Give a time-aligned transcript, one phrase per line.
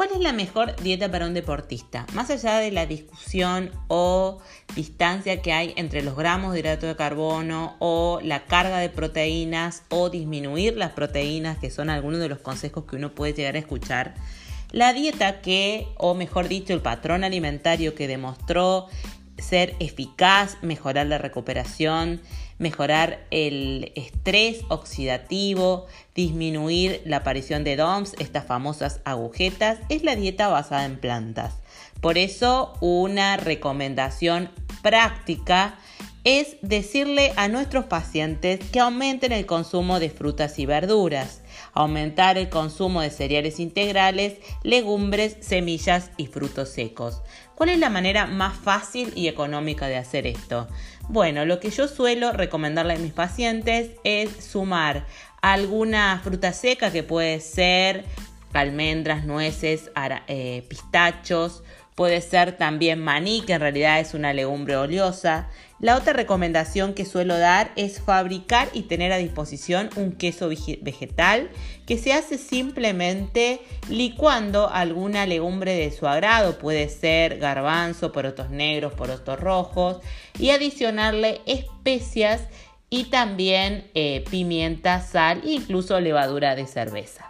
[0.00, 2.06] ¿Cuál es la mejor dieta para un deportista?
[2.14, 4.38] Más allá de la discusión o
[4.74, 9.82] distancia que hay entre los gramos de hidrato de carbono o la carga de proteínas
[9.90, 13.58] o disminuir las proteínas, que son algunos de los consejos que uno puede llegar a
[13.58, 14.14] escuchar,
[14.72, 18.86] la dieta que, o mejor dicho, el patrón alimentario que demostró
[19.40, 22.20] ser eficaz, mejorar la recuperación,
[22.58, 30.48] mejorar el estrés oxidativo, disminuir la aparición de DOMS, estas famosas agujetas, es la dieta
[30.48, 31.54] basada en plantas.
[32.00, 34.50] Por eso una recomendación
[34.82, 35.78] práctica
[36.24, 41.42] es decirle a nuestros pacientes que aumenten el consumo de frutas y verduras,
[41.72, 47.22] aumentar el consumo de cereales integrales, legumbres, semillas y frutos secos.
[47.54, 50.68] ¿Cuál es la manera más fácil y económica de hacer esto?
[51.08, 55.06] Bueno, lo que yo suelo recomendarle a mis pacientes es sumar
[55.42, 58.04] alguna fruta seca que puede ser
[58.52, 59.90] almendras, nueces,
[60.26, 61.62] eh, pistachos,
[62.00, 65.50] Puede ser también maní, que en realidad es una legumbre oleosa.
[65.80, 71.50] La otra recomendación que suelo dar es fabricar y tener a disposición un queso vegetal
[71.84, 76.58] que se hace simplemente licuando alguna legumbre de su agrado.
[76.58, 79.98] Puede ser garbanzo, porotos negros, porotos rojos
[80.38, 82.44] y adicionarle especias
[82.88, 87.29] y también eh, pimienta, sal e incluso levadura de cerveza.